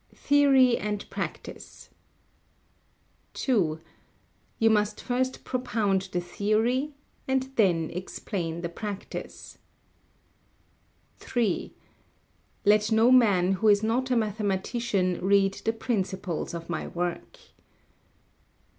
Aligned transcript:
[Sidenote: 0.09 0.19
Theory 0.25 0.77
and 0.79 1.09
Practice] 1.11 1.89
2. 3.35 3.81
You 4.57 4.69
must 4.71 4.99
first 4.99 5.43
propound 5.43 6.09
the 6.11 6.19
theory 6.19 6.95
and 7.27 7.43
then 7.55 7.91
explain 7.91 8.61
the 8.61 8.69
practice. 8.69 9.59
3. 11.19 11.75
Let 12.65 12.91
no 12.91 13.11
man 13.11 13.51
who 13.51 13.67
is 13.67 13.83
not 13.83 14.09
a 14.09 14.15
mathematician 14.15 15.19
read 15.23 15.53
the 15.65 15.71
principles 15.73 16.55
of 16.55 16.67
my 16.67 16.87
work. 16.87 17.37